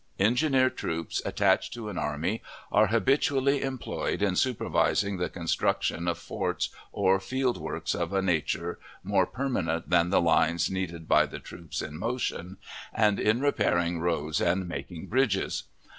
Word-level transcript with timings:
Engineer 0.17 0.71
troops 0.71 1.21
attached 1.27 1.73
to 1.75 1.87
an 1.87 1.95
army 1.99 2.41
are 2.71 2.87
habitually 2.87 3.61
employed 3.61 4.23
in 4.23 4.35
supervising 4.35 5.17
the 5.17 5.29
construction 5.29 6.07
of 6.07 6.17
forts 6.17 6.69
or 6.91 7.19
field 7.19 7.55
works 7.59 7.93
of 7.93 8.11
a 8.11 8.19
nature 8.19 8.79
more 9.03 9.27
permanent 9.27 9.91
than 9.91 10.09
the 10.09 10.19
lines 10.19 10.71
need 10.71 11.07
by 11.07 11.27
the 11.27 11.37
troops 11.37 11.83
in 11.83 11.99
motion, 11.99 12.57
and 12.91 13.19
in 13.19 13.41
repairing 13.41 13.99
roads 13.99 14.41
and 14.41 14.67
making 14.67 15.05
bridges. 15.05 15.65